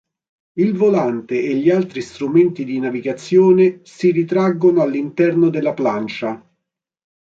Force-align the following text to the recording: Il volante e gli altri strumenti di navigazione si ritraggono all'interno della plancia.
Il 0.53 0.73
volante 0.73 1.39
e 1.39 1.53
gli 1.57 1.69
altri 1.69 2.01
strumenti 2.01 2.65
di 2.65 2.79
navigazione 2.79 3.81
si 3.83 4.09
ritraggono 4.09 4.81
all'interno 4.81 5.49
della 5.51 5.75
plancia. 5.75 6.43